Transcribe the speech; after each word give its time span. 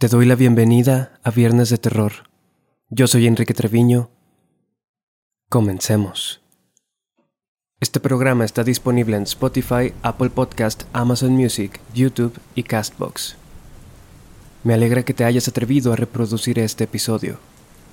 Te 0.00 0.06
doy 0.06 0.26
la 0.26 0.36
bienvenida 0.36 1.18
a 1.24 1.32
Viernes 1.32 1.70
de 1.70 1.76
Terror. 1.76 2.12
Yo 2.88 3.08
soy 3.08 3.26
Enrique 3.26 3.52
Treviño. 3.52 4.10
Comencemos. 5.48 6.40
Este 7.80 7.98
programa 7.98 8.44
está 8.44 8.62
disponible 8.62 9.16
en 9.16 9.24
Spotify, 9.24 9.92
Apple 10.02 10.30
Podcast, 10.30 10.84
Amazon 10.92 11.32
Music, 11.32 11.80
YouTube 11.94 12.38
y 12.54 12.62
Castbox. 12.62 13.34
Me 14.62 14.74
alegra 14.74 15.02
que 15.02 15.14
te 15.14 15.24
hayas 15.24 15.48
atrevido 15.48 15.92
a 15.92 15.96
reproducir 15.96 16.60
este 16.60 16.84
episodio, 16.84 17.40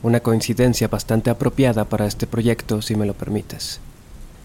una 0.03 0.19
coincidencia 0.19 0.87
bastante 0.87 1.31
apropiada 1.31 1.85
para 1.85 2.05
este 2.05 2.27
proyecto 2.27 2.83
si 2.83 2.95
me 2.95 3.07
lo 3.07 3.15
permites. 3.15 3.79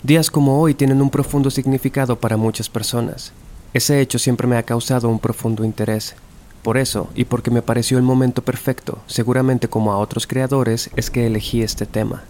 Días 0.02 0.30
como 0.30 0.62
hoy 0.62 0.72
tienen 0.72 1.02
un 1.02 1.10
profundo 1.10 1.50
significado 1.50 2.18
para 2.20 2.38
muchas 2.38 2.70
personas. 2.70 3.34
Ese 3.74 4.00
hecho 4.00 4.18
siempre 4.18 4.46
me 4.46 4.56
ha 4.56 4.62
causado 4.62 5.10
un 5.10 5.18
profundo 5.18 5.62
interés. 5.62 6.16
Por 6.62 6.76
eso, 6.76 7.08
y 7.14 7.24
porque 7.24 7.50
me 7.50 7.62
pareció 7.62 7.96
el 7.96 8.04
momento 8.04 8.42
perfecto, 8.42 8.98
seguramente 9.06 9.68
como 9.68 9.92
a 9.92 9.98
otros 9.98 10.26
creadores, 10.26 10.90
es 10.96 11.10
que 11.10 11.26
elegí 11.26 11.62
este 11.62 11.86
tema. 11.86 12.22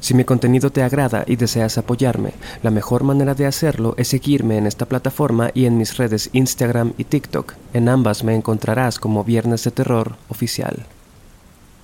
Si 0.00 0.14
mi 0.14 0.24
contenido 0.24 0.70
te 0.70 0.82
agrada 0.82 1.22
y 1.28 1.36
deseas 1.36 1.78
apoyarme, 1.78 2.32
la 2.64 2.72
mejor 2.72 3.04
manera 3.04 3.34
de 3.34 3.46
hacerlo 3.46 3.94
es 3.96 4.08
seguirme 4.08 4.58
en 4.58 4.66
esta 4.66 4.86
plataforma 4.86 5.52
y 5.54 5.66
en 5.66 5.78
mis 5.78 5.96
redes 5.96 6.28
Instagram 6.32 6.92
y 6.98 7.04
TikTok. 7.04 7.54
En 7.72 7.88
ambas 7.88 8.24
me 8.24 8.34
encontrarás 8.34 8.98
como 8.98 9.22
Viernes 9.22 9.62
de 9.62 9.70
Terror 9.70 10.16
Oficial. 10.28 10.86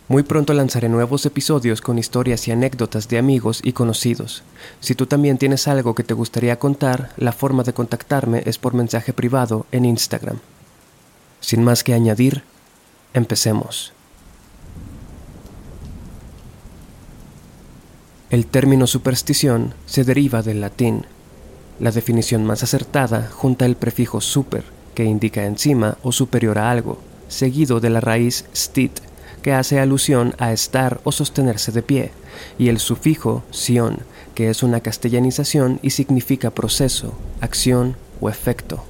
Muy 0.09 0.25
pronto 0.25 0.53
lanzaré 0.53 0.89
nuevos 0.89 1.27
episodios 1.27 1.81
con 1.81 1.97
historias 1.97 2.49
y 2.49 2.51
anécdotas 2.51 3.09
de 3.09 3.19
amigos 3.19 3.61
y 3.63 3.73
conocidos. 3.73 4.43
Si 4.81 4.97
tú 4.97 5.07
también 5.07 5.39
tienes 5.39 5.69
algo 5.69 5.95
que 5.95 6.03
te 6.03 6.15
gustaría 6.15 6.59
contar, 6.59 7.11
la 7.19 7.31
forma 7.31 7.63
de 7.63 7.73
contactarme 7.73 8.43
es 8.47 8.59
por 8.59 8.75
mensaje 8.75 9.13
privado 9.13 9.67
en 9.71 9.85
Instagram. 9.85 10.39
Sin 11.41 11.65
más 11.65 11.85
que 11.85 11.95
añadir, 11.95 12.43
empecemos. 13.15 13.93
El 18.31 18.47
término 18.47 18.87
superstición 18.87 19.73
se 19.87 20.05
deriva 20.05 20.43
del 20.43 20.61
latín. 20.61 21.07
La 21.81 21.93
definición 21.93 22.45
más 22.45 22.63
acertada 22.63 23.31
junta 23.33 23.65
el 23.65 23.77
prefijo 23.77 24.21
super, 24.21 24.65
que 24.95 25.05
indica 25.05 25.47
encima 25.47 25.97
o 26.03 26.13
superior 26.13 26.59
a 26.59 26.71
algo, 26.71 27.01
seguido 27.29 27.81
de 27.81 27.89
la 27.89 28.01
raíz 28.01 28.45
stit, 28.55 29.01
que 29.43 29.53
hace 29.55 29.81
alusión 29.81 30.35
a 30.39 30.53
estar 30.53 31.01
o 31.05 31.13
sostenerse 31.13 31.73
de 31.73 31.83
pie, 31.83 32.11
y 32.59 32.69
el 32.69 32.81
sufijo 32.81 33.45
sion, 33.51 34.01
que 34.35 34.51
es 34.51 34.63
una 34.63 34.81
castellanización 34.81 35.79
y 35.83 35.91
significa 35.91 36.51
proceso, 36.51 37.15
acción 37.41 37.97
o 38.21 38.29
efecto. 38.29 38.85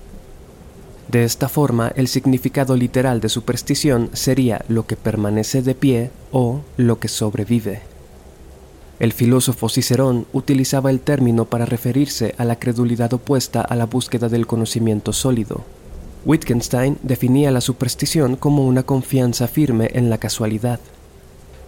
De 1.09 1.25
esta 1.25 1.49
forma, 1.49 1.93
el 1.97 2.07
significado 2.07 2.77
literal 2.77 3.21
de 3.21 3.29
superstición 3.29 4.11
sería 4.13 4.65
lo 4.69 4.87
que 4.87 4.97
permanece 4.97 5.63
de 5.63 5.75
pie 5.75 6.11
o 6.33 6.61
lo 6.77 7.01
que 7.01 7.09
sobrevive. 7.09 7.81
El 9.01 9.13
filósofo 9.13 9.69
Cicerón 9.69 10.27
utilizaba 10.33 10.91
el 10.91 11.01
término 11.01 11.45
para 11.47 11.65
referirse 11.65 12.35
a 12.37 12.45
la 12.45 12.57
credulidad 12.57 13.13
opuesta 13.13 13.63
a 13.63 13.77
la 13.77 13.87
búsqueda 13.87 14.29
del 14.29 14.47
conocimiento 14.47 15.13
sólido, 15.13 15.65
Wittgenstein 16.25 16.99
definía 17.03 17.51
la 17.51 17.61
superstición 17.61 18.37
como 18.37 18.67
una 18.67 18.83
confianza 18.83 19.49
firme 19.49 19.91
en 19.95 20.11
la 20.11 20.19
casualidad. 20.19 20.81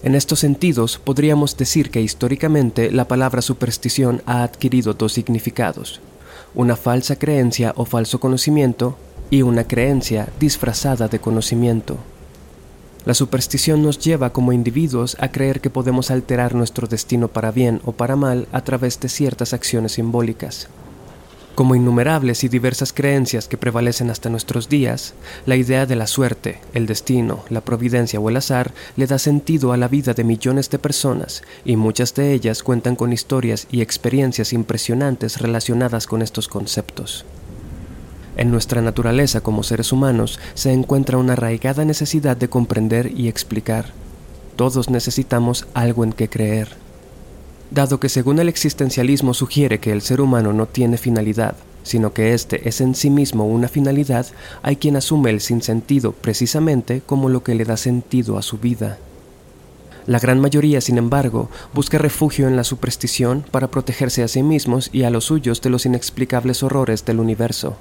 En 0.03 0.15
estos 0.15 0.41
sentidos, 0.41 0.99
podríamos 1.03 1.57
decir 1.57 1.91
que 1.91 2.01
históricamente 2.01 2.91
la 2.91 3.07
palabra 3.07 3.43
superstición 3.43 4.23
ha 4.27 4.43
adquirido 4.43 4.95
dos 4.95 5.13
significados, 5.13 6.01
una 6.55 6.77
falsa 6.77 7.17
creencia 7.17 7.73
o 7.77 7.85
falso 7.85 8.19
conocimiento 8.19 8.97
y 9.31 9.43
una 9.43 9.65
creencia 9.65 10.29
disfrazada 10.39 11.09
de 11.09 11.21
conocimiento. 11.21 11.97
La 13.07 13.15
superstición 13.15 13.83
nos 13.83 13.99
lleva 13.99 14.31
como 14.31 14.53
individuos 14.53 15.17
a 15.21 15.33
creer 15.33 15.61
que 15.61 15.71
podemos 15.71 16.11
alterar 16.11 16.55
nuestro 16.55 16.87
destino 16.87 17.29
para 17.29 17.51
bien 17.51 17.81
o 17.87 17.93
para 17.93 18.17
mal 18.17 18.47
a 18.53 18.63
través 18.63 19.01
de 19.01 19.09
ciertas 19.09 19.55
acciones 19.55 19.93
simbólicas. 19.93 20.69
Como 21.55 21.75
innumerables 21.75 22.45
y 22.45 22.49
diversas 22.49 22.93
creencias 22.93 23.49
que 23.49 23.57
prevalecen 23.57 24.11
hasta 24.11 24.31
nuestros 24.31 24.69
días, 24.69 25.15
la 25.47 25.57
idea 25.57 25.87
de 25.87 25.97
la 25.97 26.07
suerte, 26.07 26.59
el 26.75 26.87
destino, 26.87 27.45
la 27.49 27.61
providencia 27.61 28.21
o 28.21 28.29
el 28.29 28.37
azar 28.37 28.73
le 28.97 29.07
da 29.07 29.19
sentido 29.19 29.73
a 29.73 29.77
la 29.77 29.89
vida 29.89 30.15
de 30.15 30.25
millones 30.25 30.71
de 30.71 30.79
personas 30.79 31.43
y 31.65 31.77
muchas 31.77 32.15
de 32.15 32.33
ellas 32.33 32.63
cuentan 32.63 32.97
con 32.97 33.13
historias 33.13 33.67
y 33.71 33.81
experiencias 33.81 34.53
impresionantes 34.53 35.41
relacionadas 35.41 36.07
con 36.07 36.23
estos 36.23 36.49
conceptos. 36.49 37.25
En 38.37 38.51
nuestra 38.51 38.83
naturaleza 38.83 39.41
como 39.41 39.63
seres 39.63 39.93
humanos 39.93 40.39
se 40.55 40.73
encuentra 40.73 41.19
una 41.19 41.33
arraigada 41.35 41.85
necesidad 41.85 42.37
de 42.37 42.49
comprender 42.49 43.13
y 43.17 43.29
explicar. 43.29 43.87
Todos 44.57 44.91
necesitamos 44.91 45.67
algo 45.75 46.05
en 46.05 46.13
que 46.13 46.29
creer 46.29 46.81
dado 47.71 48.01
que 48.01 48.09
según 48.09 48.39
el 48.39 48.49
existencialismo 48.49 49.35
sugiere 49.35 49.79
que 49.79 49.93
el 49.93 50.03
ser 50.03 50.21
humano 50.21 50.53
no 50.53 50.67
tiene 50.67 50.99
finalidad, 50.99 51.55
sino 51.83 52.13
que 52.13 52.35
éste 52.35 52.69
es 52.69 52.81
en 52.81 52.95
sí 52.95 53.11
mismo 53.11 53.47
una 53.47 53.69
finalidad, 53.69 54.27
hay 54.63 54.77
quien 54.77 54.97
asume 54.97 55.31
el 55.31 55.41
sinsentido 55.41 56.13
precisamente 56.13 57.03
como 57.05 57.29
lo 57.29 57.43
que 57.43 57.55
le 57.55 57.65
da 57.65 57.77
sentido 57.77 58.39
a 58.39 58.43
su 58.43 58.59
vida. 58.59 58.99
La 60.07 60.19
gran 60.19 60.41
mayoría, 60.41 60.81
sin 60.81 60.99
embargo, 60.99 61.51
busca 61.73 61.99
refugio 61.99 62.49
en 62.49 62.57
la 62.57 62.65
superstición 62.65 63.45
para 63.51 63.71
protegerse 63.71 64.23
a 64.23 64.29
sí 64.29 64.43
mismos 64.43 64.91
y 64.93 65.05
a 65.05 65.11
los 65.11 65.27
suyos 65.27 65.61
de 65.61 65.71
los 65.71 65.87
inexplicables 65.87 66.63
horrores 66.63 67.05
del 67.05 67.21
universo. 67.21 67.77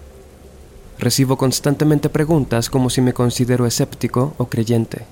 Recibo 0.99 1.37
constantemente 1.37 2.09
preguntas 2.09 2.69
como 2.69 2.89
si 2.89 2.99
me 2.99 3.13
considero 3.13 3.65
escéptico 3.65 4.33
o 4.37 4.47
creyente. 4.47 5.05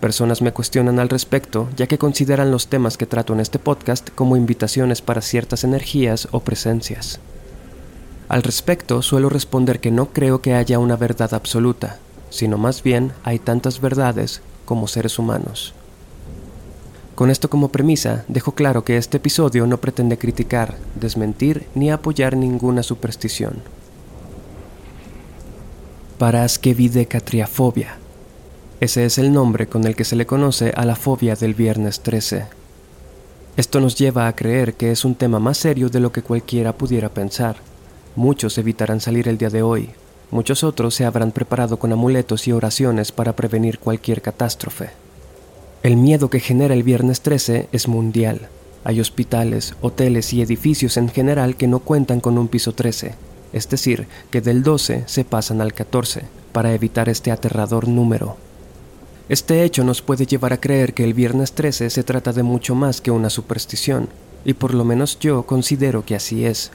Personas 0.00 0.42
me 0.42 0.52
cuestionan 0.52 0.98
al 0.98 1.08
respecto, 1.08 1.68
ya 1.76 1.86
que 1.86 1.98
consideran 1.98 2.50
los 2.50 2.66
temas 2.66 2.96
que 2.96 3.06
trato 3.06 3.32
en 3.32 3.38
este 3.38 3.60
podcast 3.60 4.10
como 4.12 4.36
invitaciones 4.36 5.02
para 5.02 5.20
ciertas 5.20 5.62
energías 5.62 6.26
o 6.32 6.40
presencias. 6.40 7.20
Al 8.28 8.42
respecto, 8.42 9.02
suelo 9.02 9.28
responder 9.28 9.78
que 9.78 9.92
no 9.92 10.06
creo 10.06 10.42
que 10.42 10.54
haya 10.54 10.80
una 10.80 10.96
verdad 10.96 11.32
absoluta, 11.32 11.98
sino 12.28 12.58
más 12.58 12.82
bien 12.82 13.12
hay 13.22 13.38
tantas 13.38 13.80
verdades 13.80 14.42
como 14.64 14.88
seres 14.88 15.16
humanos. 15.16 15.74
Con 17.14 17.30
esto 17.30 17.48
como 17.48 17.68
premisa, 17.68 18.24
dejo 18.26 18.56
claro 18.56 18.82
que 18.82 18.96
este 18.96 19.18
episodio 19.18 19.68
no 19.68 19.76
pretende 19.76 20.18
criticar, 20.18 20.76
desmentir 20.96 21.68
ni 21.76 21.92
apoyar 21.92 22.36
ninguna 22.36 22.82
superstición. 22.82 23.62
Paraskevidecatriafobia 26.20 27.96
ese 28.78 29.06
es 29.06 29.16
el 29.16 29.32
nombre 29.32 29.68
con 29.68 29.86
el 29.86 29.96
que 29.96 30.04
se 30.04 30.16
le 30.16 30.26
conoce 30.26 30.70
a 30.76 30.84
la 30.84 30.96
fobia 30.96 31.34
del 31.34 31.54
viernes 31.54 32.00
13. 32.00 32.44
Esto 33.56 33.80
nos 33.80 33.96
lleva 33.96 34.26
a 34.26 34.36
creer 34.36 34.74
que 34.74 34.90
es 34.90 35.06
un 35.06 35.14
tema 35.14 35.38
más 35.38 35.56
serio 35.56 35.88
de 35.88 35.98
lo 35.98 36.12
que 36.12 36.20
cualquiera 36.20 36.74
pudiera 36.74 37.08
pensar. 37.08 37.56
Muchos 38.16 38.58
evitarán 38.58 39.00
salir 39.00 39.28
el 39.28 39.38
día 39.38 39.48
de 39.48 39.62
hoy, 39.62 39.88
muchos 40.30 40.62
otros 40.62 40.94
se 40.94 41.06
habrán 41.06 41.32
preparado 41.32 41.78
con 41.78 41.90
amuletos 41.90 42.46
y 42.48 42.52
oraciones 42.52 43.12
para 43.12 43.34
prevenir 43.34 43.78
cualquier 43.78 44.20
catástrofe. 44.20 44.90
El 45.82 45.96
miedo 45.96 46.28
que 46.28 46.40
genera 46.40 46.74
el 46.74 46.82
viernes 46.82 47.22
13 47.22 47.70
es 47.72 47.88
mundial. 47.88 48.50
Hay 48.84 49.00
hospitales, 49.00 49.74
hoteles 49.80 50.34
y 50.34 50.42
edificios 50.42 50.98
en 50.98 51.08
general 51.08 51.56
que 51.56 51.66
no 51.66 51.78
cuentan 51.78 52.20
con 52.20 52.36
un 52.36 52.48
piso 52.48 52.74
13, 52.74 53.14
es 53.52 53.68
decir, 53.68 54.06
que 54.30 54.40
del 54.40 54.62
12 54.62 55.04
se 55.06 55.24
pasan 55.24 55.60
al 55.60 55.72
14, 55.72 56.22
para 56.52 56.74
evitar 56.74 57.08
este 57.08 57.30
aterrador 57.30 57.88
número. 57.88 58.36
Este 59.28 59.62
hecho 59.62 59.84
nos 59.84 60.02
puede 60.02 60.26
llevar 60.26 60.52
a 60.52 60.60
creer 60.60 60.92
que 60.92 61.04
el 61.04 61.14
viernes 61.14 61.52
13 61.52 61.90
se 61.90 62.02
trata 62.02 62.32
de 62.32 62.42
mucho 62.42 62.74
más 62.74 63.00
que 63.00 63.10
una 63.10 63.30
superstición, 63.30 64.08
y 64.44 64.54
por 64.54 64.74
lo 64.74 64.84
menos 64.84 65.18
yo 65.18 65.44
considero 65.44 66.04
que 66.04 66.16
así 66.16 66.44
es. 66.44 66.72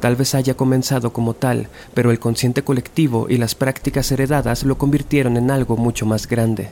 Tal 0.00 0.16
vez 0.16 0.34
haya 0.34 0.54
comenzado 0.54 1.12
como 1.12 1.34
tal, 1.34 1.68
pero 1.94 2.10
el 2.10 2.18
consciente 2.18 2.62
colectivo 2.62 3.26
y 3.28 3.38
las 3.38 3.54
prácticas 3.54 4.10
heredadas 4.10 4.64
lo 4.64 4.78
convirtieron 4.78 5.36
en 5.36 5.50
algo 5.50 5.76
mucho 5.76 6.06
más 6.06 6.26
grande. 6.26 6.70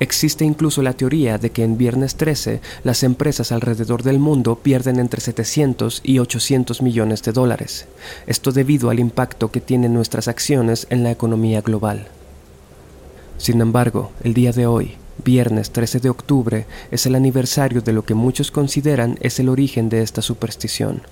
Existe 0.00 0.44
incluso 0.44 0.80
la 0.82 0.92
teoría 0.92 1.38
de 1.38 1.50
que 1.50 1.64
en 1.64 1.76
Viernes 1.76 2.14
13 2.14 2.60
las 2.84 3.02
empresas 3.02 3.50
alrededor 3.50 4.04
del 4.04 4.20
mundo 4.20 4.56
pierden 4.56 5.00
entre 5.00 5.20
700 5.20 6.02
y 6.04 6.20
800 6.20 6.82
millones 6.82 7.22
de 7.24 7.32
dólares, 7.32 7.86
esto 8.26 8.52
debido 8.52 8.90
al 8.90 9.00
impacto 9.00 9.50
que 9.50 9.60
tienen 9.60 9.94
nuestras 9.94 10.28
acciones 10.28 10.86
en 10.90 11.02
la 11.02 11.10
economía 11.10 11.62
global. 11.62 12.06
Sin 13.38 13.60
embargo, 13.60 14.12
el 14.22 14.34
día 14.34 14.52
de 14.52 14.66
hoy, 14.66 14.94
viernes 15.24 15.72
13 15.72 15.98
de 15.98 16.10
octubre, 16.10 16.66
es 16.92 17.06
el 17.06 17.16
aniversario 17.16 17.80
de 17.80 17.92
lo 17.92 18.04
que 18.04 18.14
muchos 18.14 18.52
consideran 18.52 19.18
es 19.20 19.40
el 19.40 19.48
origen 19.48 19.88
de 19.88 20.02
esta 20.02 20.22
superstición. 20.22 21.02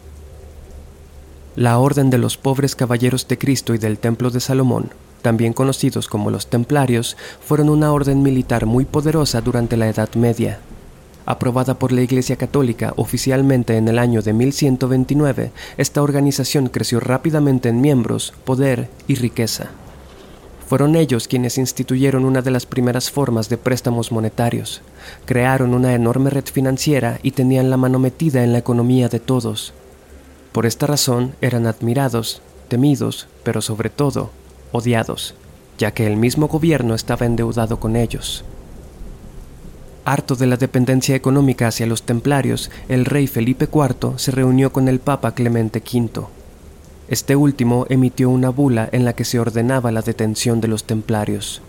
La 1.57 1.79
Orden 1.79 2.11
de 2.11 2.19
los 2.19 2.37
Pobres 2.37 2.77
Caballeros 2.77 3.27
de 3.27 3.39
Cristo 3.39 3.75
y 3.75 3.79
del 3.79 3.99
Templo 3.99 4.31
de 4.31 4.41
Salomón, 4.41 4.91
también 5.23 5.53
conocidos 5.53 6.09
como 6.09 6.31
los 6.31 6.47
Templarios, 6.49 7.17
fueron 7.41 7.69
una 7.69 7.93
orden 7.93 8.23
militar 8.23 8.67
muy 8.67 8.85
poderosa 8.85 9.41
durante 9.41 9.77
la 9.77 9.89
Edad 9.89 10.15
Media. 10.15 10.61
Aprobada 11.27 11.75
por 11.75 11.91
la 11.91 12.03
Iglesia 12.03 12.37
Católica 12.37 12.95
oficialmente 12.97 13.77
en 13.77 13.89
el 13.89 13.99
año 13.99 14.23
de 14.23 14.33
1129, 14.33 15.51
esta 15.77 16.01
organización 16.01 16.69
creció 16.69 17.01
rápidamente 17.01 17.69
en 17.69 17.81
miembros, 17.81 18.33
poder 18.45 18.89
y 19.09 19.17
riqueza. 19.17 19.71
Fueron 20.69 20.95
ellos 20.95 21.27
quienes 21.27 21.59
instituyeron 21.59 22.25
una 22.25 22.43
de 22.43 22.53
las 22.53 22.67
primeras 22.67 23.11
formas 23.11 23.49
de 23.49 23.59
préstamos 23.59 24.13
monetarios, 24.13 24.83
crearon 25.25 25.75
una 25.75 25.95
enorme 25.95 26.31
red 26.31 26.45
financiera 26.45 27.19
y 27.25 27.33
tenían 27.33 27.71
la 27.71 27.77
mano 27.77 27.99
metida 27.99 28.45
en 28.45 28.53
la 28.53 28.59
economía 28.59 29.09
de 29.09 29.19
todos. 29.19 29.73
Por 30.53 30.65
esta 30.65 30.87
razón 30.87 31.35
eran 31.41 31.67
admirados, 31.67 32.41
temidos, 32.69 33.27
pero 33.43 33.61
sobre 33.63 33.91
todo 33.91 34.31
odiados, 34.77 35.35
ya 35.79 35.93
que 35.93 36.07
el 36.07 36.17
mismo 36.17 36.49
gobierno 36.49 36.95
estaba 36.95 37.27
endeudado 37.27 37.81
con 37.81 37.97
ellos. 37.97 38.45
Harto 40.05 40.37
de 40.37 40.47
la 40.47 40.57
dependencia 40.57 41.17
económica 41.17 41.69
hacia 41.69 41.87
los 41.87 42.03
templarios, 42.03 42.71
el 42.89 43.05
rey 43.05 43.27
Felipe 43.27 43.69
IV 43.73 44.19
se 44.19 44.31
reunió 44.31 44.73
con 44.73 44.89
el 44.89 45.01
Papa 45.01 45.35
Clemente 45.35 45.81
V 45.81 46.27
este 47.09 47.37
último 47.37 47.87
emitió 47.89 48.29
una 48.31 48.49
bula 48.49 48.89
en 48.91 49.05
la 49.05 49.13
que 49.13 49.25
se 49.25 49.39
ordenaba 49.39 49.93
la 49.93 50.03
detención 50.03 50.61
de 50.61 50.67
los 50.67 50.85
templarios. 50.85 51.63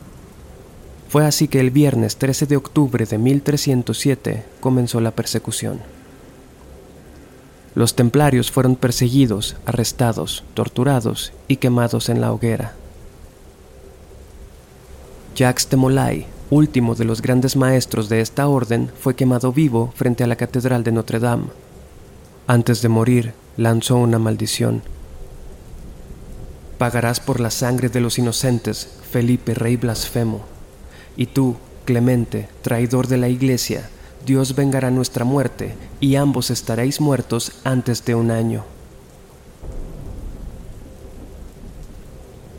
Fue 1.09 1.25
así 1.25 1.47
que 1.47 1.59
el 1.59 1.69
viernes 1.69 2.17
13 2.17 2.47
de 2.47 2.57
octubre 2.57 3.05
de 3.05 3.17
1307 3.19 4.43
comenzó 4.59 4.99
la 4.99 5.11
persecución. 5.11 5.79
Los 7.75 7.95
templarios 7.95 8.49
fueron 8.49 8.75
perseguidos, 8.75 9.55
arrestados, 9.67 10.43
torturados 10.55 11.33
y 11.47 11.57
quemados 11.57 12.09
en 12.09 12.19
la 12.19 12.33
hoguera. 12.33 12.73
Jacques 15.37 15.69
de 15.69 15.77
Molay, 15.77 16.25
último 16.49 16.95
de 16.95 17.05
los 17.05 17.21
grandes 17.21 17.55
maestros 17.55 18.09
de 18.09 18.21
esta 18.21 18.47
orden, 18.47 18.89
fue 18.99 19.15
quemado 19.15 19.53
vivo 19.53 19.93
frente 19.95 20.23
a 20.23 20.27
la 20.27 20.35
Catedral 20.35 20.83
de 20.83 20.91
Notre 20.91 21.19
Dame. 21.19 21.45
Antes 22.47 22.81
de 22.81 22.89
morir, 22.89 23.33
lanzó 23.55 23.97
una 23.97 24.17
maldición 24.17 24.81
Pagarás 26.79 27.19
por 27.19 27.39
la 27.39 27.51
sangre 27.51 27.89
de 27.89 28.01
los 28.01 28.17
inocentes, 28.17 28.97
Felipe, 29.11 29.53
rey 29.53 29.75
blasfemo. 29.77 30.41
Y 31.15 31.27
tú, 31.27 31.55
Clemente, 31.85 32.49
traidor 32.63 33.07
de 33.07 33.17
la 33.17 33.29
iglesia, 33.29 33.89
Dios 34.25 34.55
vengará 34.55 34.89
nuestra 34.89 35.23
muerte, 35.23 35.75
y 35.99 36.15
ambos 36.15 36.49
estaréis 36.49 36.99
muertos 36.99 37.51
antes 37.63 38.03
de 38.05 38.15
un 38.15 38.31
año. 38.31 38.65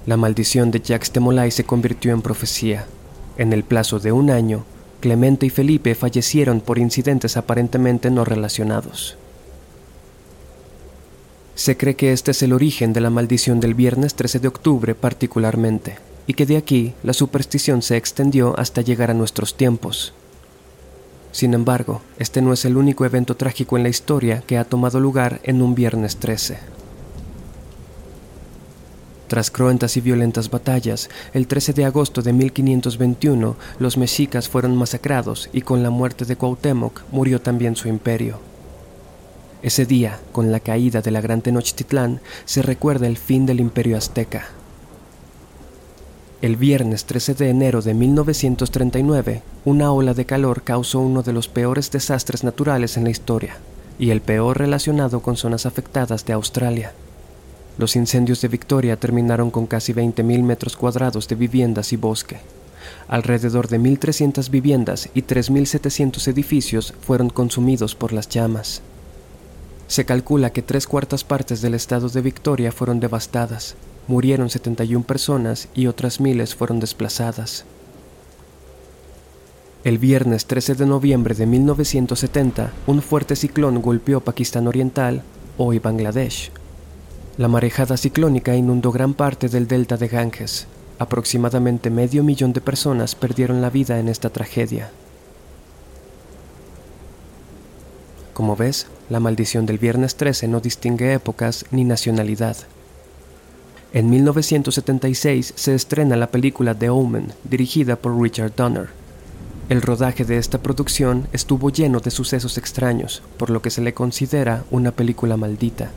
La 0.09 0.17
maldición 0.17 0.71
de 0.71 0.81
Jacques 0.81 1.13
de 1.13 1.21
Molay 1.21 1.51
se 1.51 1.65
convirtió 1.65 2.13
en 2.15 2.23
profecía. 2.23 2.87
En 3.37 3.53
el 3.53 3.63
plazo 3.63 3.99
de 3.99 4.11
un 4.11 4.31
año, 4.31 4.65
Clemente 5.01 5.45
y 5.45 5.51
Felipe 5.51 5.95
fallecieron 5.95 6.63
por 6.63 6.79
incidentes 6.79 7.37
aparentemente 7.37 8.11
no 8.11 8.25
relacionados. 8.25 9.19
Se 11.57 11.77
cree 11.77 11.95
que 11.95 12.15
este 12.15 12.31
es 12.31 12.43
el 12.43 12.55
origen 12.55 12.95
de 12.95 13.03
la 13.03 13.11
maldición 13.11 13.61
del 13.61 13.75
viernes 13.75 14.15
13 14.15 14.39
de 14.39 14.49
octubre 14.49 14.95
particularmente, 14.95 15.99
y 16.27 16.33
que 16.33 16.47
de 16.47 16.57
aquí 16.57 16.95
la 17.03 17.13
superstición 17.13 17.83
se 17.83 17.99
extendió 17.99 18.59
hasta 18.59 18.81
llegar 18.81 19.11
a 19.11 19.15
nuestros 19.15 19.59
tiempos. 19.59 20.15
Sin 21.33 21.53
embargo, 21.53 22.01
este 22.19 22.41
no 22.41 22.55
es 22.55 22.65
el 22.65 22.79
único 22.79 23.05
evento 23.05 23.37
trágico 23.37 23.77
en 23.77 23.83
la 23.83 23.91
historia 23.91 24.41
que 24.41 24.57
ha 24.57 24.65
tomado 24.65 25.01
lugar 25.01 25.41
en 25.43 25.61
un 25.61 25.75
viernes 25.75 26.17
13. 26.17 26.79
Tras 29.29 29.51
cruentas 29.51 29.99
y 29.99 30.01
violentas 30.01 30.51
batallas, 30.51 31.11
el 31.35 31.47
13 31.47 31.75
de 31.75 31.85
agosto 31.85 32.23
de 32.23 32.33
1521 32.33 33.57
los 33.79 33.99
mexicas 33.99 34.49
fueron 34.49 34.75
masacrados 34.75 35.51
y 35.53 35.61
con 35.61 35.83
la 35.83 35.91
muerte 35.91 36.25
de 36.25 36.37
Cuauhtémoc 36.37 37.03
murió 37.13 37.39
también 37.41 37.77
su 37.77 37.89
imperio. 37.89 38.41
Ese 39.63 39.85
día, 39.85 40.19
con 40.33 40.51
la 40.51 40.61
caída 40.61 41.03
de 41.03 41.11
la 41.11 41.21
gran 41.21 41.43
Tenochtitlán, 41.43 42.21
se 42.47 42.63
recuerda 42.63 43.07
el 43.07 43.19
fin 43.19 43.45
del 43.45 43.61
imperio 43.61 43.99
azteca. 43.99 44.47
El 46.41 46.57
viernes 46.57 47.05
13 47.05 47.35
de 47.35 47.51
enero 47.51 47.83
de 47.83 47.93
1939, 47.93 49.43
una 49.67 49.93
ola 49.93 50.15
de 50.15 50.25
calor 50.25 50.63
causó 50.63 51.01
uno 51.01 51.23
de 51.23 51.35
los 51.35 51.49
peores 51.49 51.91
desastres 51.91 52.45
naturales 52.45 52.97
en 52.97 53.05
la 53.05 53.11
historia, 53.11 53.59
y 53.99 54.11
el 54.11 54.23
peor 54.23 54.57
relacionado 54.57 55.21
con 55.21 55.37
zonas 55.37 55.67
afectadas 55.67 56.25
de 56.25 56.33
Australia. 56.33 56.93
Los 57.79 57.95
incendios 57.95 58.41
de 58.41 58.49
Victoria 58.49 58.99
terminaron 58.99 59.53
con 59.53 59.69
casi 59.69 59.95
20.000 59.95 60.43
metros 60.43 60.77
cuadrados 60.77 61.29
de 61.29 61.37
viviendas 61.37 61.93
y 61.93 61.97
bosque. 61.97 62.39
Alrededor 63.07 63.69
de 63.69 63.79
1.300 63.79 64.51
viviendas 64.51 65.09
y 65.15 65.23
3.700 65.23 66.27
edificios 66.27 66.93
fueron 67.01 67.31
consumidos 67.31 67.95
por 67.95 68.13
las 68.13 68.29
llamas. 68.29 68.83
Se 69.87 70.05
calcula 70.05 70.51
que 70.51 70.61
tres 70.61 70.87
cuartas 70.87 71.23
partes 71.23 71.63
del 71.63 71.75
estado 71.75 72.09
de 72.09 72.21
Victoria 72.21 72.73
fueron 72.73 72.99
devastadas, 72.99 73.77
murieron 74.09 74.51
71 74.51 75.05
personas 75.05 75.69
y 75.75 75.87
otras 75.87 76.21
miles 76.21 76.57
fueron 76.57 76.81
desplazadas. 76.81 77.65
El 79.85 79.99
viernes 79.99 80.47
13 80.47 80.75
de 80.75 80.87
noviembre 80.87 81.35
de 81.37 81.47
1970, 81.47 82.73
un 82.89 83.01
fuerte 83.01 83.37
ciclón 83.37 83.81
golpeó 83.81 84.21
Pakistán 84.21 84.67
Oriental, 84.67 85.23
hoy 85.57 85.79
Bangladesh. 85.79 86.51
La 87.39 87.47
marejada 87.47 87.97
ciclónica 87.97 88.57
inundó 88.57 88.91
gran 88.91 89.15
parte 89.15 89.49
del 89.49 89.69
delta 89.69 89.97
de 89.97 90.09
Ganges. 90.09 90.67
Aproximadamente 90.99 91.89
medio 91.89 92.25
millón 92.25 92.53
de 92.53 92.61
personas 92.61 93.15
perdieron 93.15 93.63
la 93.63 93.71
vida 93.71 94.01
en 94.01 94.09
esta 94.09 94.31
tragedia. 94.31 94.91
Como 98.35 98.57
ves, 98.57 98.89
la 99.09 99.21
maldición 99.21 99.67
del 99.67 99.79
viernes 99.79 100.17
13 100.17 100.49
no 100.49 100.59
distingue 100.59 101.15
épocas 101.15 101.65
ni 101.71 101.85
nacionalidad. 101.85 102.57
En 103.93 104.11
1976 104.11 105.53
se 105.55 105.77
estrena 105.77 106.17
la 106.17 106.33
película 106.33 106.75
The 106.75 106.91
Omen, 106.91 107.35
dirigida 107.45 107.95
por 107.95 108.21
Richard 108.21 108.57
Donner. 108.57 108.89
El 109.69 109.83
rodaje 109.83 110.25
de 110.25 110.39
esta 110.39 110.61
producción 110.61 111.29
estuvo 111.33 111.71
lleno 111.71 112.01
de 112.01 112.11
sucesos 112.11 112.59
extraños, 112.59 113.23
por 113.37 113.51
lo 113.51 113.63
que 113.63 113.71
se 113.71 113.81
le 113.81 113.95
considera 113.95 114.65
una 114.73 114.91
película 114.91 115.37
maldita. 115.37 115.93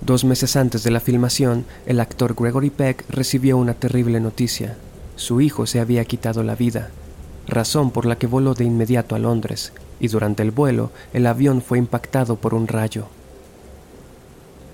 Dos 0.00 0.24
meses 0.24 0.56
antes 0.56 0.84
de 0.84 0.90
la 0.90 1.00
filmación, 1.00 1.64
el 1.86 2.00
actor 2.00 2.34
Gregory 2.34 2.70
Peck 2.70 3.04
recibió 3.08 3.56
una 3.56 3.74
terrible 3.74 4.20
noticia. 4.20 4.76
Su 5.16 5.40
hijo 5.40 5.66
se 5.66 5.80
había 5.80 6.04
quitado 6.04 6.44
la 6.44 6.54
vida, 6.54 6.90
razón 7.48 7.90
por 7.90 8.06
la 8.06 8.16
que 8.16 8.28
voló 8.28 8.54
de 8.54 8.64
inmediato 8.64 9.16
a 9.16 9.18
Londres, 9.18 9.72
y 9.98 10.08
durante 10.08 10.42
el 10.42 10.52
vuelo 10.52 10.92
el 11.12 11.26
avión 11.26 11.62
fue 11.62 11.78
impactado 11.78 12.36
por 12.36 12.54
un 12.54 12.68
rayo. 12.68 13.06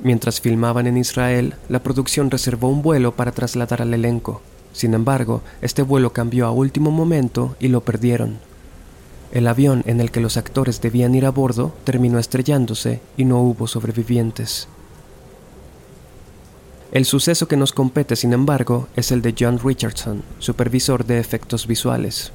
Mientras 0.03 0.43
filmaban 0.43 0.87
en 0.87 0.99
Israel, 0.99 1.55
la 1.71 1.83
producción 1.83 2.31
reservó 2.31 2.69
un 2.69 2.83
vuelo 2.83 3.17
para 3.17 3.33
trasladar 3.33 3.81
al 3.81 3.95
elenco. 3.95 4.43
Sin 4.75 4.93
embargo, 4.93 5.41
este 5.63 5.81
vuelo 5.81 6.13
cambió 6.13 6.47
a 6.47 6.51
último 6.51 6.91
momento 6.91 7.57
y 7.59 7.69
lo 7.69 7.81
perdieron. 7.81 8.39
El 9.33 9.47
avión 9.47 9.83
en 9.87 10.03
el 10.03 10.11
que 10.11 10.21
los 10.21 10.37
actores 10.37 10.83
debían 10.83 11.15
ir 11.15 11.25
a 11.25 11.31
bordo 11.31 11.73
terminó 11.85 12.19
estrellándose 12.19 13.01
y 13.17 13.25
no 13.25 13.41
hubo 13.41 13.67
sobrevivientes. 13.67 14.69
El 16.95 17.07
suceso 17.07 17.49
que 17.49 17.57
nos 17.57 17.73
compete, 17.73 18.15
sin 18.15 18.33
embargo, 18.33 18.87
es 18.95 19.11
el 19.11 19.21
de 19.21 19.35
John 19.37 19.59
Richardson, 19.59 20.23
supervisor 20.39 21.05
de 21.05 21.19
efectos 21.19 21.67
visuales. 21.67 22.31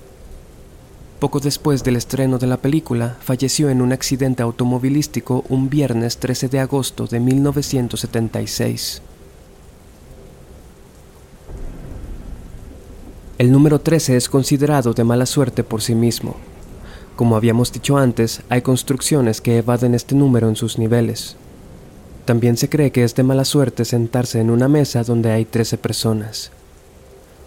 Poco 1.22 1.40
después 1.40 1.86
del 1.86 1.96
estreno 1.96 2.38
de 2.40 2.48
la 2.48 2.58
película, 2.58 3.16
falleció 3.22 3.70
en 3.70 3.82
un 3.82 3.94
accidente 3.94 4.44
automovilístico 4.44 5.46
un 5.48 5.70
viernes 5.70 6.18
13 6.18 6.50
de 6.50 6.60
agosto 6.60 7.08
de 7.08 7.22
1976. 7.22 9.02
El 13.38 13.54
número 13.54 13.80
13 13.80 14.18
es 14.18 14.28
considerado 14.28 14.94
de 14.94 15.06
mala 15.06 15.26
suerte 15.26 15.64
por 15.64 15.82
sí 15.82 15.96
mismo. 15.96 16.36
Como 17.16 17.38
habíamos 17.38 17.72
dicho 17.72 17.98
antes, 17.98 18.42
hay 18.50 18.62
construcciones 18.62 19.40
que 19.40 19.60
evaden 19.60 19.96
este 19.96 20.16
número 20.16 20.50
en 20.50 20.58
sus 20.58 20.78
niveles. 20.78 21.38
También 22.30 22.58
se 22.58 22.70
cree 22.70 22.92
que 22.92 23.04
es 23.04 23.16
de 23.16 23.24
mala 23.24 23.44
suerte 23.44 23.86
sentarse 23.86 24.40
en 24.40 24.52
una 24.52 24.68
mesa 24.68 25.04
donde 25.04 25.32
hay 25.32 25.46
13 25.46 25.80
personas. 25.80 26.52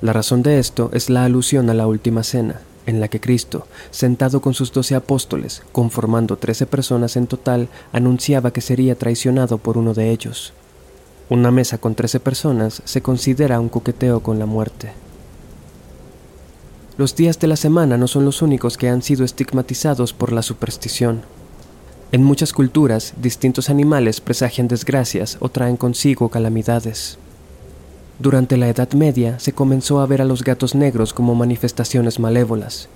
La 0.00 0.12
razón 0.12 0.42
de 0.42 0.58
esto 0.58 0.90
es 0.92 1.08
la 1.08 1.24
alusión 1.24 1.70
a 1.70 1.74
la 1.74 1.86
última 1.86 2.24
cena, 2.24 2.62
en 2.86 2.98
la 2.98 3.06
que 3.06 3.20
Cristo, 3.20 3.68
sentado 3.92 4.40
con 4.40 4.54
sus 4.54 4.72
doce 4.72 4.96
apóstoles, 4.96 5.62
conformando 5.70 6.36
trece 6.36 6.66
personas 6.66 7.14
en 7.14 7.28
total, 7.28 7.68
anunciaba 7.92 8.52
que 8.52 8.60
sería 8.60 8.96
traicionado 8.96 9.58
por 9.58 9.78
uno 9.78 9.94
de 9.94 10.10
ellos. 10.10 10.52
Una 11.30 11.52
mesa 11.52 11.78
con 11.78 11.94
trece 11.94 12.18
personas 12.18 12.82
se 12.84 13.02
considera 13.02 13.60
un 13.60 13.68
coqueteo 13.68 14.18
con 14.18 14.40
la 14.40 14.46
muerte. 14.46 14.90
Los 16.96 17.14
días 17.14 17.38
de 17.38 17.46
la 17.46 17.54
semana 17.54 17.96
no 17.98 18.08
son 18.08 18.24
los 18.24 18.42
únicos 18.42 18.76
que 18.76 18.88
han 18.88 19.02
sido 19.02 19.24
estigmatizados 19.24 20.12
por 20.12 20.32
la 20.32 20.42
superstición. 20.42 21.22
En 22.12 22.22
muchas 22.22 22.52
culturas, 22.52 23.14
distintos 23.16 23.70
animales 23.70 24.20
presagian 24.20 24.68
desgracias 24.68 25.38
o 25.40 25.48
traen 25.48 25.78
consigo 25.78 26.28
calamidades. 26.28 27.16
Durante 28.18 28.58
la 28.58 28.68
Edad 28.68 28.92
Media 28.92 29.38
se 29.38 29.54
comenzó 29.54 30.00
a 30.00 30.06
ver 30.06 30.20
a 30.20 30.26
los 30.26 30.44
gatos 30.44 30.74
negros 30.74 31.14
como 31.14 31.34
manifestaciones 31.34 32.20
malévolas. 32.20 32.90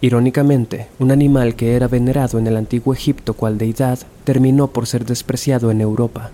Irónicamente, 0.00 0.88
un 0.98 1.10
animal 1.10 1.56
que 1.56 1.76
era 1.76 1.88
venerado 1.88 2.38
en 2.38 2.46
el 2.46 2.56
antiguo 2.56 2.94
Egipto 2.94 3.34
cual 3.34 3.58
deidad 3.58 3.98
terminó 4.24 4.68
por 4.68 4.86
ser 4.86 5.04
despreciado 5.04 5.70
en 5.70 5.82
Europa. 5.82 6.30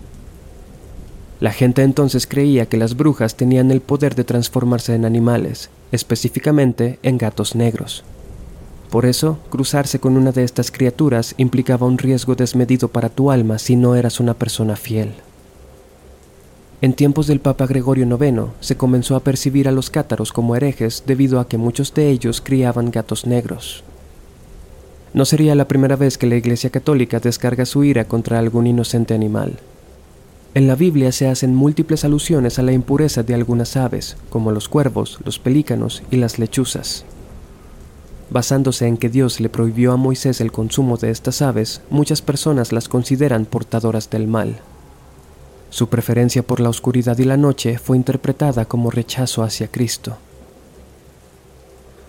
La 1.40 1.50
gente 1.50 1.82
entonces 1.82 2.28
creía 2.28 2.66
que 2.66 2.76
las 2.76 2.96
brujas 2.96 3.34
tenían 3.34 3.72
el 3.72 3.80
poder 3.80 4.14
de 4.14 4.22
transformarse 4.22 4.94
en 4.94 5.04
animales, 5.04 5.68
específicamente 5.90 7.00
en 7.02 7.18
gatos 7.18 7.56
negros. 7.56 8.04
Por 8.90 9.04
eso, 9.04 9.38
cruzarse 9.50 9.98
con 9.98 10.16
una 10.16 10.32
de 10.32 10.44
estas 10.44 10.70
criaturas 10.70 11.34
implicaba 11.36 11.86
un 11.86 11.98
riesgo 11.98 12.34
desmedido 12.34 12.88
para 12.88 13.10
tu 13.10 13.30
alma 13.30 13.58
si 13.58 13.76
no 13.76 13.94
eras 13.94 14.18
una 14.18 14.34
persona 14.34 14.76
fiel. 14.76 15.12
En 16.80 16.94
tiempos 16.94 17.26
del 17.26 17.40
Papa 17.40 17.66
Gregorio 17.66 18.06
IX 18.06 18.52
se 18.60 18.76
comenzó 18.76 19.16
a 19.16 19.20
percibir 19.20 19.68
a 19.68 19.72
los 19.72 19.90
cátaros 19.90 20.32
como 20.32 20.54
herejes 20.54 21.02
debido 21.06 21.40
a 21.40 21.48
que 21.48 21.58
muchos 21.58 21.92
de 21.92 22.08
ellos 22.08 22.40
criaban 22.40 22.90
gatos 22.90 23.26
negros. 23.26 23.82
No 25.12 25.24
sería 25.24 25.54
la 25.54 25.66
primera 25.66 25.96
vez 25.96 26.16
que 26.16 26.26
la 26.26 26.36
Iglesia 26.36 26.70
Católica 26.70 27.18
descarga 27.18 27.66
su 27.66 27.82
ira 27.82 28.04
contra 28.06 28.38
algún 28.38 28.66
inocente 28.66 29.12
animal. 29.12 29.58
En 30.54 30.66
la 30.66 30.76
Biblia 30.76 31.12
se 31.12 31.28
hacen 31.28 31.54
múltiples 31.54 32.04
alusiones 32.04 32.58
a 32.58 32.62
la 32.62 32.72
impureza 32.72 33.22
de 33.22 33.34
algunas 33.34 33.76
aves, 33.76 34.16
como 34.30 34.52
los 34.52 34.68
cuervos, 34.68 35.18
los 35.24 35.38
pelícanos 35.38 36.02
y 36.10 36.16
las 36.16 36.38
lechuzas. 36.38 37.04
Basándose 38.30 38.86
en 38.86 38.98
que 38.98 39.08
Dios 39.08 39.40
le 39.40 39.48
prohibió 39.48 39.92
a 39.92 39.96
Moisés 39.96 40.40
el 40.40 40.52
consumo 40.52 40.98
de 40.98 41.10
estas 41.10 41.40
aves, 41.40 41.80
muchas 41.88 42.20
personas 42.20 42.72
las 42.72 42.88
consideran 42.88 43.46
portadoras 43.46 44.10
del 44.10 44.26
mal. 44.26 44.60
Su 45.70 45.88
preferencia 45.88 46.42
por 46.42 46.60
la 46.60 46.68
oscuridad 46.68 47.16
y 47.18 47.24
la 47.24 47.36
noche 47.36 47.78
fue 47.78 47.96
interpretada 47.96 48.66
como 48.66 48.90
rechazo 48.90 49.42
hacia 49.42 49.68
Cristo. 49.68 50.18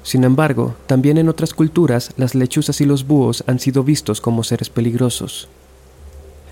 Sin 0.04 0.24
embargo, 0.24 0.76
también 0.88 1.18
en 1.18 1.30
otras 1.30 1.54
culturas 1.54 2.12
las 2.18 2.36
lechuzas 2.36 2.82
y 2.82 2.86
los 2.86 3.06
búhos 3.06 3.44
han 3.48 3.60
sido 3.60 3.84
vistos 3.84 4.22
como 4.22 4.44
seres 4.44 4.70
peligrosos. 4.70 5.48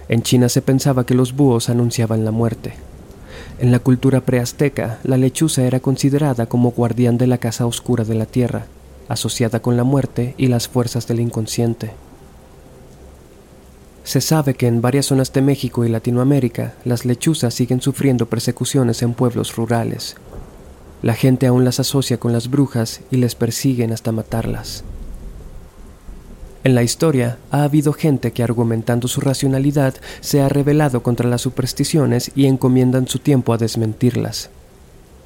En 0.10 0.22
China 0.22 0.48
se 0.48 0.62
pensaba 0.62 1.06
que 1.06 1.14
los 1.14 1.36
búhos 1.36 1.70
anunciaban 1.70 2.24
la 2.24 2.32
muerte. 2.32 2.74
En 3.60 3.72
la 3.72 3.80
cultura 3.80 4.22
preazteca, 4.22 5.00
la 5.04 5.18
lechuza 5.18 5.64
era 5.64 5.80
considerada 5.80 6.46
como 6.46 6.72
guardián 6.72 7.18
de 7.18 7.28
la 7.28 7.38
casa 7.38 7.66
oscura 7.66 8.04
de 8.04 8.16
la 8.16 8.26
tierra, 8.26 8.68
asociada 9.08 9.62
con 9.62 9.78
la 9.78 9.84
muerte 9.84 10.36
y 10.38 10.48
las 10.48 10.68
fuerzas 10.68 11.08
del 11.08 11.20
inconsciente. 11.20 11.92
Se 14.04 14.22
sabe 14.22 14.54
que 14.54 14.68
en 14.68 14.82
varias 14.82 15.08
zonas 15.08 15.34
de 15.34 15.42
México 15.42 15.84
y 15.84 15.90
Latinoamérica 15.90 16.76
las 16.86 17.04
lechuzas 17.04 17.54
siguen 17.54 17.82
sufriendo 17.82 18.28
persecuciones 18.28 19.02
en 19.02 19.14
pueblos 19.14 19.56
rurales. 19.56 20.16
La 21.02 21.14
gente 21.14 21.46
aún 21.46 21.66
las 21.66 21.80
asocia 21.80 22.18
con 22.18 22.32
las 22.32 22.50
brujas 22.50 23.02
y 23.12 23.18
les 23.18 23.36
persiguen 23.36 23.92
hasta 23.92 24.12
matarlas. 24.12 24.84
En 26.64 26.76
la 26.76 26.84
historia 26.84 27.38
ha 27.52 27.64
habido 27.64 27.94
gente 27.94 28.32
que 28.32 28.44
argumentando 28.44 29.08
su 29.08 29.22
racionalidad 29.22 29.94
se 30.22 30.42
ha 30.42 30.50
rebelado 30.50 31.04
contra 31.04 31.30
las 31.30 31.42
supersticiones 31.42 32.32
y 32.36 32.46
encomiendan 32.46 33.08
su 33.08 33.20
tiempo 33.20 33.54
a 33.54 33.58
desmentirlas. 33.58 34.50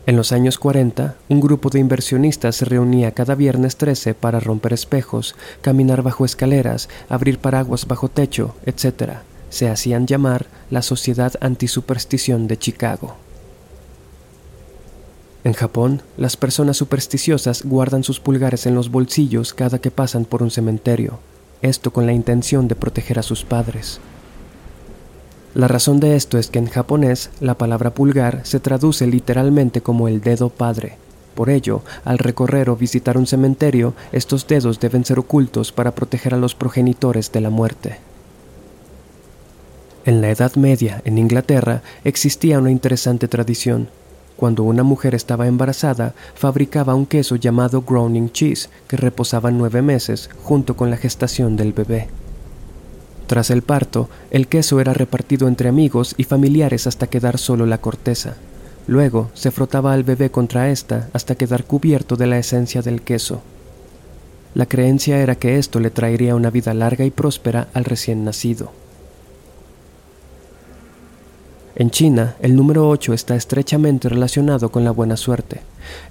En 0.08 0.16
los 0.16 0.32
años 0.32 0.58
40, 0.58 1.16
un 1.30 1.40
grupo 1.40 1.70
de 1.70 1.80
inversionistas 1.80 2.56
se 2.56 2.66
reunía 2.66 3.12
cada 3.12 3.36
viernes 3.36 3.78
13 3.78 4.16
para 4.16 4.40
romper 4.40 4.74
espejos, 4.74 5.36
caminar 5.62 6.02
bajo 6.02 6.26
escaleras, 6.26 6.90
abrir 7.08 7.38
paraguas 7.38 7.86
bajo 7.86 8.10
techo, 8.10 8.56
etc. 8.66 9.20
Se 9.52 9.70
hacían 9.70 10.08
llamar 10.08 10.48
la 10.72 10.82
Sociedad 10.82 11.34
Antisuperstición 11.40 12.48
de 12.48 12.58
Chicago. 12.58 13.16
En 15.44 15.54
Japón, 15.54 16.02
las 16.18 16.36
personas 16.36 16.78
supersticiosas 16.78 17.64
guardan 17.64 18.04
sus 18.04 18.20
pulgares 18.20 18.66
en 18.66 18.74
los 18.74 18.90
bolsillos 18.90 19.54
cada 19.54 19.80
que 19.80 19.92
pasan 19.92 20.26
por 20.26 20.42
un 20.42 20.50
cementerio, 20.50 21.20
esto 21.62 21.94
con 21.94 22.08
la 22.08 22.14
intención 22.14 22.68
de 22.68 22.76
proteger 22.76 23.20
a 23.20 23.24
sus 23.24 23.44
padres. 23.44 24.00
La 25.54 25.68
razón 25.68 26.00
de 26.00 26.16
esto 26.16 26.38
es 26.38 26.48
que 26.48 26.60
en 26.60 26.68
japonés 26.68 27.30
la 27.40 27.58
palabra 27.58 27.94
pulgar 27.94 28.42
se 28.44 28.60
traduce 28.60 29.06
literalmente 29.08 29.82
como 29.82 30.08
el 30.08 30.22
dedo 30.22 30.50
padre. 30.50 30.98
Por 31.36 31.50
ello, 31.50 31.82
al 32.06 32.20
recorrer 32.20 32.70
o 32.70 32.76
visitar 32.76 33.18
un 33.18 33.28
cementerio, 33.28 33.94
estos 34.12 34.48
dedos 34.48 34.80
deben 34.80 35.06
ser 35.06 35.20
ocultos 35.20 35.72
para 35.72 35.92
proteger 35.92 36.34
a 36.34 36.38
los 36.38 36.56
progenitores 36.56 37.32
de 37.32 37.42
la 37.42 37.50
muerte. 37.50 38.00
En 40.06 40.22
la 40.22 40.30
Edad 40.30 40.56
Media, 40.56 41.02
en 41.06 41.18
Inglaterra, 41.18 41.82
existía 42.04 42.60
una 42.60 42.72
interesante 42.72 43.28
tradición 43.28 43.90
cuando 44.42 44.64
una 44.64 44.82
mujer 44.82 45.14
estaba 45.14 45.46
embarazada, 45.46 46.16
fabricaba 46.34 46.96
un 46.96 47.06
queso 47.06 47.36
llamado 47.36 47.84
Growning 47.84 48.32
Cheese, 48.32 48.70
que 48.88 48.98
reposaba 48.98 49.52
nueve 49.52 49.84
meses 49.84 50.32
junto 50.42 50.76
con 50.76 50.90
la 50.90 50.98
gestación 50.98 51.56
del 51.56 51.74
bebé. 51.74 52.08
Tras 53.32 53.50
el 53.50 53.62
parto, 53.62 54.10
el 54.30 54.50
queso 54.50 54.82
era 54.82 54.94
repartido 54.94 55.48
entre 55.48 55.70
amigos 55.70 56.16
y 56.18 56.26
familiares 56.26 56.86
hasta 56.86 57.08
quedar 57.08 57.38
solo 57.38 57.66
la 57.66 57.78
corteza. 57.78 58.36
Luego 58.88 59.32
se 59.34 59.52
frotaba 59.52 59.94
al 59.94 60.04
bebé 60.04 60.32
contra 60.32 60.70
esta 60.70 61.08
hasta 61.14 61.36
quedar 61.36 61.64
cubierto 61.64 62.18
de 62.18 62.28
la 62.28 62.38
esencia 62.38 62.82
del 62.82 63.04
queso. 63.04 63.42
La 64.54 64.66
creencia 64.66 65.18
era 65.22 65.36
que 65.36 65.58
esto 65.58 65.80
le 65.80 65.92
traería 65.92 66.36
una 66.36 66.50
vida 66.50 66.74
larga 66.74 67.06
y 67.06 67.10
próspera 67.10 67.70
al 67.74 67.86
recién 67.86 68.26
nacido. 68.26 68.74
En 71.76 71.90
China, 71.90 72.36
el 72.42 72.58
número 72.58 72.90
8 72.90 73.14
está 73.14 73.38
estrechamente 73.38 74.10
relacionado 74.10 74.74
con 74.74 74.84
la 74.84 74.92
buena 74.92 75.16
suerte. 75.16 75.62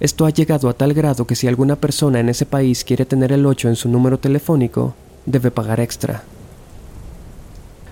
Esto 0.01 0.25
ha 0.25 0.31
llegado 0.31 0.71
a 0.71 0.73
tal 0.73 0.95
grado 0.95 1.27
que 1.27 1.37
si 1.37 1.49
alguna 1.49 1.77
persona 1.77 2.19
en 2.19 2.31
ese 2.31 2.47
país 2.47 2.83
quiere 2.83 3.05
tener 3.05 3.31
el 3.31 3.45
8 3.45 3.69
en 3.69 3.77
su 3.77 3.91
número 3.91 4.19
telefónico, 4.19 4.95
debe 5.27 5.51
pagar 5.51 5.81
extra. 5.81 6.23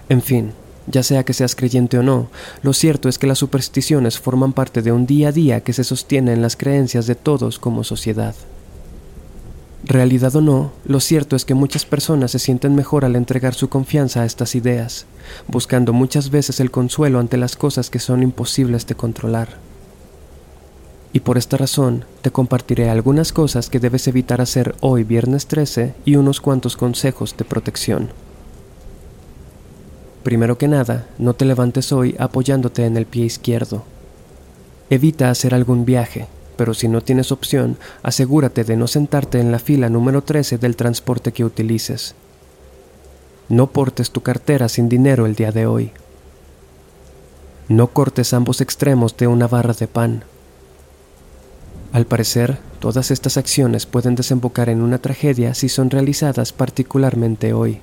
En 0.08 0.22
fin, 0.22 0.52
ya 0.86 1.02
sea 1.02 1.24
que 1.24 1.34
seas 1.34 1.54
creyente 1.54 1.98
o 1.98 2.02
no, 2.02 2.28
lo 2.62 2.72
cierto 2.72 3.08
es 3.08 3.18
que 3.18 3.26
las 3.26 3.38
supersticiones 3.38 4.18
forman 4.18 4.52
parte 4.52 4.80
de 4.82 4.92
un 4.92 5.06
día 5.06 5.28
a 5.28 5.32
día 5.32 5.60
que 5.60 5.72
se 5.72 5.84
sostiene 5.84 6.32
en 6.32 6.42
las 6.42 6.56
creencias 6.56 7.06
de 7.06 7.14
todos 7.14 7.58
como 7.58 7.84
sociedad. 7.84 8.34
Realidad 9.84 10.34
o 10.34 10.40
no, 10.40 10.72
lo 10.84 10.98
cierto 10.98 11.36
es 11.36 11.44
que 11.44 11.54
muchas 11.54 11.84
personas 11.84 12.32
se 12.32 12.38
sienten 12.38 12.74
mejor 12.74 13.04
al 13.04 13.16
entregar 13.16 13.54
su 13.54 13.68
confianza 13.68 14.22
a 14.22 14.24
estas 14.24 14.54
ideas, 14.54 15.06
buscando 15.46 15.92
muchas 15.92 16.30
veces 16.30 16.58
el 16.60 16.70
consuelo 16.70 17.20
ante 17.20 17.36
las 17.36 17.56
cosas 17.56 17.88
que 17.90 17.98
son 17.98 18.22
imposibles 18.22 18.86
de 18.86 18.96
controlar. 18.96 19.48
Y 21.12 21.20
por 21.20 21.38
esta 21.38 21.56
razón 21.56 22.04
te 22.22 22.30
compartiré 22.30 22.90
algunas 22.90 23.32
cosas 23.32 23.70
que 23.70 23.80
debes 23.80 24.08
evitar 24.08 24.40
hacer 24.40 24.74
hoy 24.80 25.04
viernes 25.04 25.46
13 25.46 25.94
y 26.04 26.16
unos 26.16 26.40
cuantos 26.40 26.76
consejos 26.76 27.36
de 27.36 27.44
protección. 27.44 28.10
Primero 30.28 30.58
que 30.58 30.68
nada, 30.68 31.06
no 31.16 31.32
te 31.32 31.46
levantes 31.46 31.90
hoy 31.90 32.14
apoyándote 32.18 32.84
en 32.84 32.98
el 32.98 33.06
pie 33.06 33.24
izquierdo. 33.24 33.84
Evita 34.90 35.30
hacer 35.30 35.54
algún 35.54 35.86
viaje, 35.86 36.28
pero 36.58 36.74
si 36.74 36.86
no 36.86 37.00
tienes 37.00 37.32
opción, 37.32 37.78
asegúrate 38.02 38.62
de 38.62 38.76
no 38.76 38.88
sentarte 38.88 39.40
en 39.40 39.50
la 39.50 39.58
fila 39.58 39.88
número 39.88 40.20
13 40.20 40.58
del 40.58 40.76
transporte 40.76 41.32
que 41.32 41.46
utilices. 41.46 42.14
No 43.48 43.68
portes 43.68 44.10
tu 44.10 44.20
cartera 44.20 44.68
sin 44.68 44.90
dinero 44.90 45.24
el 45.24 45.34
día 45.34 45.50
de 45.50 45.66
hoy. 45.66 45.92
No 47.70 47.86
cortes 47.86 48.34
ambos 48.34 48.60
extremos 48.60 49.16
de 49.16 49.28
una 49.28 49.48
barra 49.48 49.72
de 49.72 49.88
pan. 49.88 50.24
Al 51.90 52.04
parecer, 52.04 52.58
todas 52.80 53.10
estas 53.10 53.38
acciones 53.38 53.86
pueden 53.86 54.14
desembocar 54.14 54.68
en 54.68 54.82
una 54.82 54.98
tragedia 54.98 55.54
si 55.54 55.70
son 55.70 55.88
realizadas 55.88 56.52
particularmente 56.52 57.54
hoy. 57.54 57.80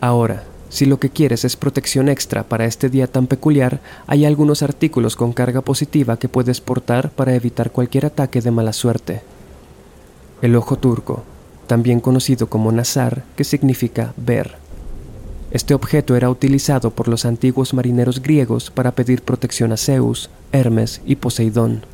Ahora, 0.00 0.44
si 0.74 0.86
lo 0.86 0.98
que 0.98 1.08
quieres 1.08 1.44
es 1.44 1.54
protección 1.54 2.08
extra 2.08 2.42
para 2.42 2.64
este 2.64 2.90
día 2.90 3.06
tan 3.06 3.28
peculiar, 3.28 3.78
hay 4.08 4.24
algunos 4.24 4.60
artículos 4.60 5.14
con 5.14 5.32
carga 5.32 5.60
positiva 5.60 6.18
que 6.18 6.28
puedes 6.28 6.60
portar 6.60 7.10
para 7.10 7.32
evitar 7.36 7.70
cualquier 7.70 8.06
ataque 8.06 8.40
de 8.40 8.50
mala 8.50 8.72
suerte. 8.72 9.22
El 10.42 10.56
ojo 10.56 10.76
turco, 10.76 11.22
también 11.68 12.00
conocido 12.00 12.48
como 12.48 12.72
Nazar, 12.72 13.22
que 13.36 13.44
significa 13.44 14.14
ver. 14.16 14.56
Este 15.52 15.74
objeto 15.74 16.16
era 16.16 16.28
utilizado 16.28 16.90
por 16.90 17.06
los 17.06 17.24
antiguos 17.24 17.72
marineros 17.72 18.20
griegos 18.20 18.72
para 18.72 18.96
pedir 18.96 19.22
protección 19.22 19.70
a 19.70 19.76
Zeus, 19.76 20.28
Hermes 20.50 21.02
y 21.06 21.14
Poseidón. 21.14 21.84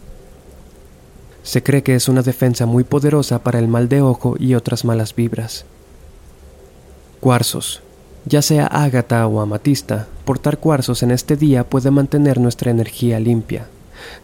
Se 1.43 1.63
cree 1.63 1.83
que 1.83 1.97
es 1.97 2.09
una 2.09 2.23
defensa 2.23 2.65
muy 2.65 2.85
poderosa 2.85 3.43
para 3.43 3.59
el 3.59 3.69
mal 3.69 3.91
de 3.91 4.01
ojo 4.01 4.37
y 4.39 4.55
otras 4.55 4.87
malas 4.87 5.15
vibras. 5.15 5.67
Cuarzos, 7.21 7.83
ya 8.25 8.43
sea 8.43 8.67
ágata 8.67 9.27
o 9.27 9.41
amatista, 9.41 10.07
portar 10.25 10.59
cuarzos 10.59 11.03
en 11.03 11.11
este 11.11 11.37
día 11.37 11.65
puede 11.65 11.91
mantener 11.91 12.39
nuestra 12.39 12.71
energía 12.71 13.19
limpia. 13.19 13.67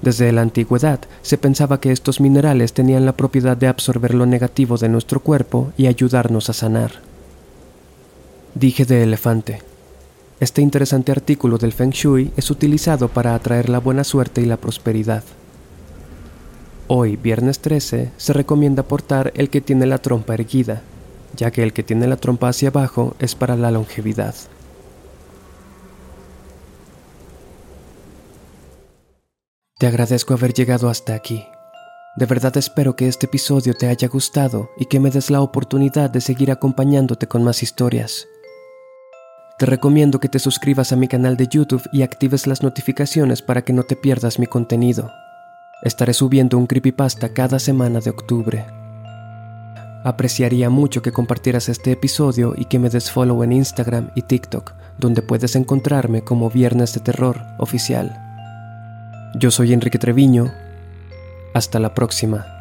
Desde 0.03 0.33
la 0.33 0.43
antigüedad 0.43 1.01
se 1.23 1.39
pensaba 1.39 1.81
que 1.81 1.93
estos 1.93 2.21
minerales 2.21 2.73
tenían 2.73 3.07
la 3.07 3.17
propiedad 3.17 3.57
de 3.57 3.69
absorber 3.69 4.15
lo 4.15 4.27
negativo 4.27 4.77
de 4.79 4.89
nuestro 4.89 5.21
cuerpo 5.21 5.73
y 5.77 5.87
ayudarnos 5.87 6.51
a 6.51 6.53
sanar. 6.53 6.93
Dije 8.55 8.85
de 8.85 9.03
elefante. 9.03 9.63
Este 10.39 10.61
interesante 10.61 11.13
artículo 11.13 11.57
del 11.59 11.73
Feng 11.73 11.91
Shui 11.91 12.31
es 12.37 12.51
utilizado 12.51 13.09
para 13.09 13.35
atraer 13.35 13.69
la 13.69 13.79
buena 13.81 14.05
suerte 14.05 14.43
y 14.43 14.45
la 14.45 14.59
prosperidad. 14.59 15.25
Hoy, 16.89 17.17
viernes 17.17 17.59
13, 17.61 18.13
se 18.17 18.33
recomienda 18.33 18.83
portar 18.83 19.33
el 19.35 19.51
que 19.51 19.61
tiene 19.61 19.87
la 19.87 19.99
trompa 19.99 20.35
erguida, 20.35 20.83
ya 21.37 21.51
que 21.51 21.63
el 21.63 21.73
que 21.73 21.83
tiene 21.83 22.07
la 22.07 22.17
trompa 22.17 22.49
hacia 22.49 22.71
abajo 22.71 23.15
es 23.19 23.35
para 23.35 23.57
la 23.57 23.71
longevidad. 23.71 24.35
Te 29.79 29.87
agradezco 29.87 30.33
haber 30.33 30.55
llegado 30.55 30.89
hasta 30.89 31.15
aquí. 31.15 31.45
De 32.17 32.25
verdad 32.25 32.57
espero 32.57 32.97
que 32.97 33.09
este 33.09 33.27
episodio 33.27 33.75
te 33.75 33.89
haya 33.89 34.09
gustado 34.09 34.71
y 34.79 34.87
que 34.87 34.99
me 35.01 35.11
des 35.11 35.31
la 35.31 35.43
oportunidad 35.43 36.09
de 36.09 36.23
seguir 36.23 36.51
acompañándote 36.51 37.27
con 37.27 37.45
más 37.45 37.63
historias. 37.63 38.27
Te 39.59 39.67
recomiendo 39.67 40.19
que 40.19 40.31
te 40.31 40.39
suscribas 40.39 40.93
a 40.93 40.97
mi 40.97 41.09
canal 41.09 41.37
de 41.37 41.47
YouTube 41.47 41.83
y 41.93 42.03
actives 42.03 42.47
las 42.47 42.63
notificaciones 42.63 43.43
para 43.43 43.63
que 43.63 43.75
no 43.75 43.83
te 43.83 43.97
pierdas 43.97 44.39
mi 44.39 44.47
contenido. 44.47 45.11
Estaré 45.83 46.15
subiendo 46.15 46.57
un 46.57 46.67
creepypasta 46.67 47.35
cada 47.35 47.59
semana 47.59 48.01
de 48.01 48.11
octubre. 48.11 48.76
Apreciaría 50.07 50.71
mucho 50.71 51.03
que 51.03 51.11
compartieras 51.11 51.69
este 51.69 51.91
episodio 51.91 52.55
y 52.57 52.67
que 52.67 52.79
me 52.79 52.91
des 52.91 53.11
follow 53.11 53.43
en 53.43 53.51
Instagram 53.51 54.13
y 54.15 54.23
TikTok, 54.23 54.73
donde 54.99 55.21
puedes 55.21 55.57
encontrarme 55.57 56.23
como 56.23 56.49
Viernes 56.49 56.95
de 56.95 57.01
Terror 57.01 57.43
Oficial. 57.59 58.17
Yo 59.35 59.51
soy 59.51 59.73
Enrique 59.73 59.99
Treviño. 59.99 60.53
Hasta 61.55 61.81
la 61.81 61.93
próxima. 61.93 62.56